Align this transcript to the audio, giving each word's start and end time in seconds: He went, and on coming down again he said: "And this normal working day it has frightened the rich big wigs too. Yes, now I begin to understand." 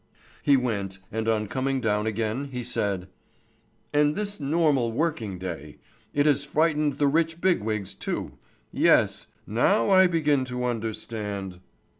He 0.41 0.57
went, 0.57 0.97
and 1.11 1.27
on 1.29 1.45
coming 1.47 1.79
down 1.79 2.07
again 2.07 2.45
he 2.45 2.63
said: 2.63 3.07
"And 3.93 4.15
this 4.15 4.39
normal 4.39 4.91
working 4.91 5.37
day 5.37 5.77
it 6.11 6.25
has 6.25 6.43
frightened 6.43 6.93
the 6.93 7.05
rich 7.05 7.39
big 7.39 7.61
wigs 7.61 7.93
too. 7.93 8.39
Yes, 8.71 9.27
now 9.45 9.91
I 9.91 10.07
begin 10.07 10.43
to 10.45 10.63
understand." 10.65 11.59